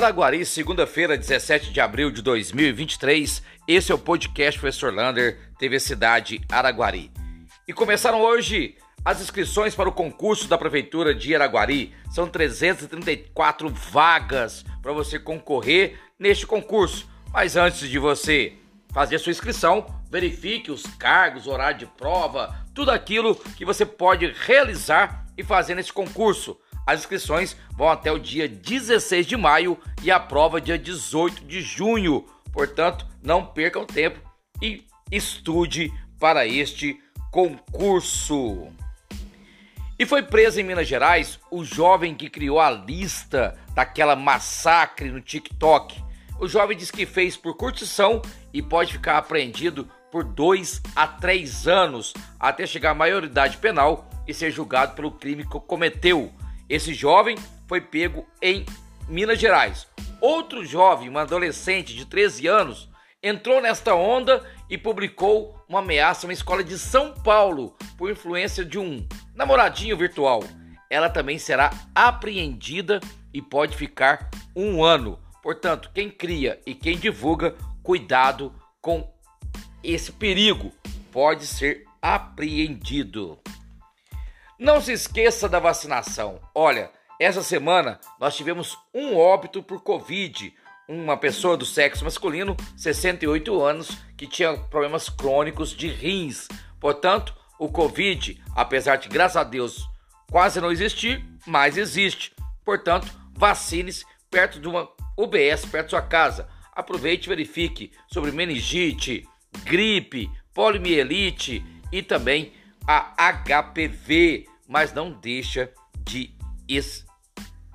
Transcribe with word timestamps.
Araguari, 0.00 0.46
segunda-feira, 0.46 1.14
17 1.14 1.74
de 1.74 1.78
abril 1.78 2.10
de 2.10 2.22
2023. 2.22 3.42
Esse 3.68 3.92
é 3.92 3.94
o 3.94 3.98
podcast 3.98 4.58
Professor 4.58 4.94
Lander, 4.94 5.38
TV 5.58 5.78
Cidade 5.78 6.40
Araguari. 6.50 7.12
E 7.68 7.74
começaram 7.74 8.22
hoje 8.22 8.78
as 9.04 9.20
inscrições 9.20 9.74
para 9.74 9.90
o 9.90 9.92
concurso 9.92 10.48
da 10.48 10.56
Prefeitura 10.56 11.14
de 11.14 11.34
Araguari. 11.34 11.92
São 12.10 12.26
334 12.26 13.68
vagas 13.68 14.64
para 14.80 14.94
você 14.94 15.18
concorrer 15.18 15.98
neste 16.18 16.46
concurso. 16.46 17.06
Mas 17.30 17.54
antes 17.54 17.86
de 17.86 17.98
você 17.98 18.54
fazer 18.94 19.18
sua 19.18 19.32
inscrição, 19.32 19.84
verifique 20.10 20.70
os 20.70 20.82
cargos, 20.96 21.46
horário 21.46 21.80
de 21.80 21.86
prova, 21.86 22.56
tudo 22.74 22.90
aquilo 22.90 23.34
que 23.34 23.66
você 23.66 23.84
pode 23.84 24.34
realizar 24.46 25.26
e 25.36 25.44
fazer 25.44 25.74
nesse 25.74 25.92
concurso. 25.92 26.58
As 26.86 27.00
inscrições 27.00 27.56
vão 27.76 27.88
até 27.88 28.10
o 28.10 28.18
dia 28.18 28.48
16 28.48 29.26
de 29.26 29.36
maio 29.36 29.78
e 30.02 30.10
a 30.10 30.18
prova 30.18 30.60
dia 30.60 30.78
18 30.78 31.44
de 31.44 31.60
junho. 31.60 32.26
Portanto, 32.52 33.06
não 33.22 33.46
percam 33.46 33.84
tempo 33.84 34.20
e 34.60 34.84
estude 35.10 35.92
para 36.18 36.46
este 36.46 37.00
concurso. 37.30 38.68
E 39.98 40.06
foi 40.06 40.22
preso 40.22 40.58
em 40.58 40.64
Minas 40.64 40.88
Gerais 40.88 41.38
o 41.50 41.64
jovem 41.64 42.14
que 42.14 42.30
criou 42.30 42.58
a 42.58 42.70
lista 42.70 43.58
daquela 43.74 44.16
massacre 44.16 45.10
no 45.10 45.20
TikTok. 45.20 46.02
O 46.40 46.48
jovem 46.48 46.76
diz 46.76 46.90
que 46.90 47.04
fez 47.04 47.36
por 47.36 47.54
curtição 47.54 48.22
e 48.52 48.62
pode 48.62 48.94
ficar 48.94 49.18
apreendido 49.18 49.86
por 50.10 50.24
dois 50.24 50.80
a 50.96 51.06
três 51.06 51.68
anos 51.68 52.14
até 52.38 52.66
chegar 52.66 52.92
à 52.92 52.94
maioridade 52.94 53.58
penal 53.58 54.08
e 54.26 54.32
ser 54.32 54.50
julgado 54.50 54.94
pelo 54.94 55.12
crime 55.12 55.44
que 55.44 55.60
cometeu. 55.60 56.32
Esse 56.70 56.94
jovem 56.94 57.36
foi 57.66 57.80
pego 57.80 58.24
em 58.40 58.64
Minas 59.08 59.40
Gerais. 59.40 59.88
Outro 60.20 60.64
jovem, 60.64 61.08
uma 61.08 61.22
adolescente 61.22 61.96
de 61.96 62.04
13 62.04 62.46
anos, 62.46 62.88
entrou 63.20 63.60
nesta 63.60 63.92
onda 63.92 64.48
e 64.68 64.78
publicou 64.78 65.60
uma 65.68 65.80
ameaça 65.80 66.24
a 66.24 66.28
uma 66.28 66.32
escola 66.32 66.62
de 66.62 66.78
São 66.78 67.12
Paulo 67.12 67.76
por 67.98 68.08
influência 68.08 68.64
de 68.64 68.78
um 68.78 69.04
namoradinho 69.34 69.96
virtual. 69.96 70.44
Ela 70.88 71.10
também 71.10 71.40
será 71.40 71.72
apreendida 71.92 73.00
e 73.34 73.42
pode 73.42 73.76
ficar 73.76 74.30
um 74.54 74.84
ano. 74.84 75.18
Portanto, 75.42 75.90
quem 75.92 76.08
cria 76.08 76.60
e 76.64 76.72
quem 76.72 76.96
divulga, 76.96 77.56
cuidado 77.82 78.54
com 78.80 79.12
esse 79.82 80.12
perigo, 80.12 80.72
pode 81.10 81.48
ser 81.48 81.84
apreendido. 82.00 83.40
Não 84.60 84.78
se 84.78 84.92
esqueça 84.92 85.48
da 85.48 85.58
vacinação. 85.58 86.38
Olha, 86.54 86.90
essa 87.18 87.42
semana 87.42 87.98
nós 88.20 88.36
tivemos 88.36 88.76
um 88.92 89.16
óbito 89.16 89.62
por 89.62 89.82
Covid. 89.82 90.54
Uma 90.86 91.16
pessoa 91.16 91.56
do 91.56 91.64
sexo 91.64 92.04
masculino, 92.04 92.54
68 92.76 93.62
anos, 93.62 93.96
que 94.18 94.26
tinha 94.26 94.54
problemas 94.58 95.08
crônicos 95.08 95.70
de 95.70 95.88
rins. 95.88 96.46
Portanto, 96.78 97.34
o 97.58 97.70
Covid, 97.70 98.38
apesar 98.54 98.96
de, 98.96 99.08
graças 99.08 99.38
a 99.38 99.44
Deus, 99.44 99.88
quase 100.30 100.60
não 100.60 100.70
existir, 100.70 101.24
mas 101.46 101.78
existe. 101.78 102.34
Portanto, 102.62 103.10
vacine-se 103.32 104.04
perto 104.30 104.60
de 104.60 104.68
uma 104.68 104.90
UBS, 105.16 105.64
perto 105.64 105.86
da 105.86 105.88
sua 105.88 106.02
casa. 106.02 106.46
Aproveite 106.74 107.26
e 107.26 107.30
verifique 107.30 107.92
sobre 108.12 108.30
meningite, 108.30 109.26
gripe, 109.64 110.30
poliomielite 110.52 111.64
e 111.90 112.02
também 112.02 112.59
a 112.86 113.14
HPV 113.32 114.50
mas 114.70 114.92
não 114.92 115.10
deixa 115.10 115.68
de, 116.04 116.32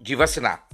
de 0.00 0.14
vacinar. 0.14 0.68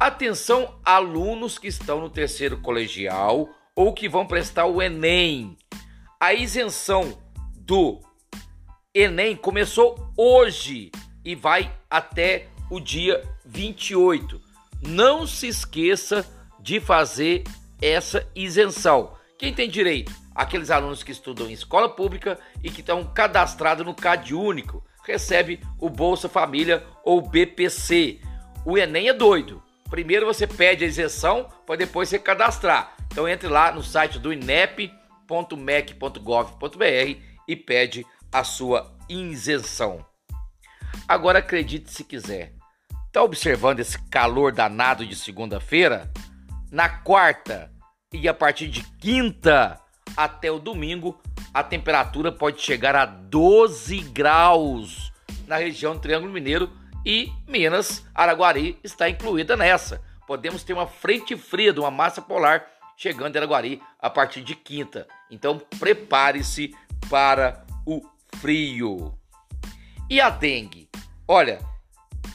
Atenção, 0.00 0.74
alunos 0.84 1.58
que 1.58 1.68
estão 1.68 2.00
no 2.00 2.10
terceiro 2.10 2.58
colegial 2.58 3.48
ou 3.76 3.94
que 3.94 4.08
vão 4.08 4.26
prestar 4.26 4.66
o 4.66 4.82
Enem. 4.82 5.56
A 6.18 6.34
isenção 6.34 7.16
do 7.54 8.00
Enem 8.92 9.36
começou 9.36 10.12
hoje 10.16 10.90
e 11.24 11.36
vai 11.36 11.72
até 11.88 12.48
o 12.68 12.80
dia 12.80 13.22
28. 13.44 14.40
Não 14.82 15.24
se 15.24 15.46
esqueça 15.46 16.28
de 16.58 16.80
fazer 16.80 17.44
essa 17.80 18.28
isenção. 18.34 19.14
Quem 19.42 19.52
tem 19.52 19.68
direito? 19.68 20.14
Aqueles 20.36 20.70
alunos 20.70 21.02
que 21.02 21.10
estudam 21.10 21.48
em 21.48 21.52
escola 21.52 21.88
pública 21.88 22.38
e 22.62 22.70
que 22.70 22.78
estão 22.78 23.04
cadastrados 23.04 23.84
no 23.84 23.92
CAD 23.92 24.36
único 24.36 24.84
recebe 25.04 25.58
o 25.80 25.90
Bolsa 25.90 26.28
Família 26.28 26.86
ou 27.04 27.20
BPC. 27.20 28.20
O 28.64 28.78
Enem 28.78 29.08
é 29.08 29.12
doido. 29.12 29.60
Primeiro 29.90 30.26
você 30.26 30.46
pede 30.46 30.84
a 30.84 30.86
isenção 30.86 31.48
para 31.66 31.74
depois 31.74 32.08
você 32.08 32.20
cadastrar. 32.20 32.94
Então 33.08 33.28
entre 33.28 33.48
lá 33.48 33.72
no 33.72 33.82
site 33.82 34.16
do 34.16 34.32
inep.mec.gov.br 34.32 37.20
e 37.48 37.56
pede 37.56 38.06
a 38.30 38.44
sua 38.44 38.96
isenção. 39.08 40.06
Agora 41.08 41.40
acredite 41.40 41.90
se 41.90 42.04
quiser. 42.04 42.52
Tá 43.10 43.24
observando 43.24 43.80
esse 43.80 44.00
calor 44.02 44.52
danado 44.52 45.04
de 45.04 45.16
segunda-feira? 45.16 46.12
Na 46.70 46.88
quarta 46.88 47.71
e 48.12 48.28
a 48.28 48.34
partir 48.34 48.68
de 48.68 48.82
quinta 48.98 49.80
até 50.16 50.50
o 50.50 50.58
domingo 50.58 51.18
a 51.54 51.62
temperatura 51.62 52.32
pode 52.32 52.60
chegar 52.60 52.94
a 52.96 53.04
12 53.04 53.98
graus 53.98 55.12
na 55.46 55.56
região 55.56 55.94
do 55.94 56.00
Triângulo 56.00 56.32
Mineiro 56.32 56.70
e 57.04 57.30
Minas, 57.46 58.04
Araguari 58.14 58.78
está 58.82 59.08
incluída 59.08 59.56
nessa. 59.56 60.00
Podemos 60.26 60.62
ter 60.62 60.72
uma 60.72 60.86
frente 60.86 61.36
fria 61.36 61.72
de 61.72 61.80
uma 61.80 61.90
massa 61.90 62.22
polar 62.22 62.64
chegando 62.96 63.34
em 63.34 63.38
Araguari 63.38 63.82
a 63.98 64.08
partir 64.08 64.42
de 64.42 64.54
quinta. 64.54 65.06
Então 65.30 65.60
prepare-se 65.78 66.74
para 67.10 67.64
o 67.84 68.00
frio. 68.36 69.12
E 70.08 70.20
a 70.20 70.30
dengue? 70.30 70.88
Olha, 71.26 71.58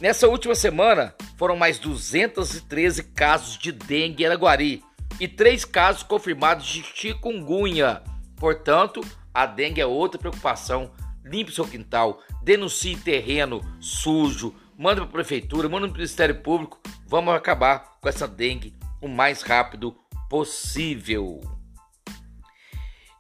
nessa 0.02 0.28
última 0.28 0.54
semana 0.54 1.16
foram 1.38 1.56
mais 1.56 1.80
213 1.80 3.04
casos 3.04 3.58
de 3.58 3.72
dengue 3.72 4.24
em 4.24 4.28
Araguari 4.28 4.84
e 5.19 5.28
três 5.28 5.66
casos 5.66 6.03
confirmados 6.03 6.66
de 6.66 6.83
chikungunya. 6.83 8.01
Portanto, 8.35 9.01
a 9.33 9.45
dengue 9.45 9.81
é 9.81 9.85
outra 9.85 10.19
preocupação. 10.19 10.91
Limpe 11.23 11.51
seu 11.51 11.67
quintal, 11.67 12.22
denuncie 12.41 12.95
terreno 12.95 13.61
sujo, 13.79 14.55
manda 14.78 15.01
para 15.01 15.09
a 15.09 15.13
prefeitura, 15.13 15.67
manda 15.67 15.88
para 15.88 15.95
o 15.95 15.97
Ministério 15.97 16.41
Público. 16.41 16.79
Vamos 17.05 17.33
acabar 17.33 17.97
com 18.00 18.07
essa 18.07 18.28
dengue 18.28 18.73
o 19.01 19.07
mais 19.07 19.41
rápido 19.41 19.95
possível. 20.29 21.41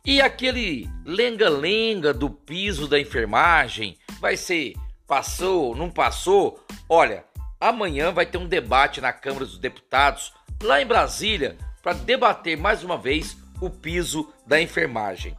E 0.05 0.21
aquele 0.21 0.89
lenga-lenga 1.05 2.13
do 2.13 2.29
piso 2.29 2.87
da 2.87 2.97
enfermagem 2.97 3.97
vai 4.21 4.37
ser 4.37 4.73
passou, 5.05 5.75
não 5.75 5.89
passou? 5.89 6.65
Olha, 6.87 7.25
amanhã 7.59 8.11
vai 8.11 8.25
ter 8.25 8.37
um 8.37 8.47
debate 8.47 9.01
na 9.01 9.11
Câmara 9.11 9.45
dos 9.45 9.57
Deputados 9.57 10.33
lá 10.63 10.81
em 10.81 10.85
Brasília 10.85 11.57
para 11.87 11.93
debater 11.93 12.57
mais 12.57 12.83
uma 12.83 12.97
vez 12.97 13.37
o 13.61 13.69
piso 13.69 14.27
da 14.45 14.61
enfermagem. 14.61 15.37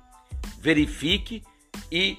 Verifique 0.59 1.44
e 1.92 2.16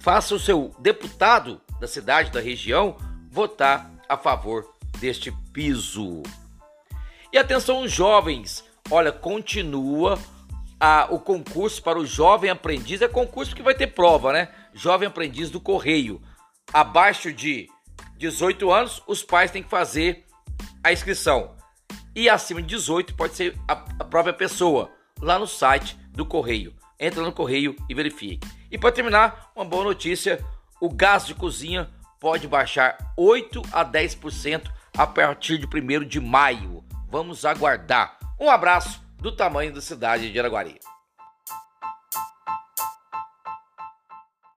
faça 0.00 0.34
o 0.34 0.38
seu 0.38 0.76
deputado 0.80 1.58
da 1.80 1.88
cidade, 1.88 2.30
da 2.30 2.40
região, 2.42 2.94
votar 3.30 3.90
a 4.06 4.18
favor 4.18 4.70
deste 4.98 5.32
piso. 5.50 6.24
E 7.32 7.38
atenção, 7.38 7.88
jovens, 7.88 8.62
olha, 8.90 9.10
continua 9.10 10.18
a, 10.78 11.08
o 11.08 11.18
concurso 11.18 11.82
para 11.82 11.98
o 11.98 12.04
jovem 12.04 12.50
aprendiz. 12.50 13.00
É 13.00 13.08
concurso 13.08 13.56
que 13.56 13.62
vai 13.62 13.74
ter 13.74 13.94
prova, 13.94 14.30
né? 14.30 14.50
Jovem 14.74 15.08
aprendiz 15.08 15.48
do 15.48 15.58
Correio. 15.58 16.20
Abaixo 16.70 17.32
de 17.32 17.66
18 18.18 18.70
anos, 18.70 19.02
os 19.06 19.22
pais 19.22 19.50
têm 19.50 19.62
que 19.62 19.70
fazer 19.70 20.26
a 20.84 20.92
inscrição 20.92 21.56
e 22.16 22.30
acima 22.30 22.62
de 22.62 22.68
18 22.68 23.14
pode 23.14 23.34
ser 23.34 23.54
a, 23.68 23.74
a 23.74 24.04
própria 24.04 24.32
pessoa 24.32 24.90
lá 25.20 25.38
no 25.38 25.46
site 25.46 25.98
do 26.12 26.24
Correio. 26.24 26.74
Entra 26.98 27.22
no 27.22 27.30
Correio 27.30 27.76
e 27.90 27.94
verifique. 27.94 28.48
E 28.70 28.78
para 28.78 28.90
terminar, 28.90 29.52
uma 29.54 29.66
boa 29.66 29.84
notícia: 29.84 30.42
o 30.80 30.88
gás 30.88 31.26
de 31.26 31.34
cozinha 31.34 31.90
pode 32.18 32.48
baixar 32.48 32.96
8 33.18 33.60
a 33.70 33.84
10% 33.84 34.70
a 34.96 35.06
partir 35.06 35.58
de 35.58 35.66
1 35.66 36.08
de 36.08 36.18
maio. 36.18 36.82
Vamos 37.10 37.44
aguardar. 37.44 38.18
Um 38.40 38.50
abraço 38.50 39.02
do 39.18 39.30
tamanho 39.30 39.74
da 39.74 39.82
cidade 39.82 40.32
de 40.32 40.38
Araguari. 40.38 40.80